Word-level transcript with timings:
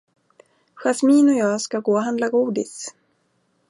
Jasmine 0.75 1.31
och 1.31 1.37
jag 1.37 1.61
ska 1.61 1.79
gå 1.79 1.93
och 1.93 2.03
handla 2.03 2.29
godis. 2.29 2.93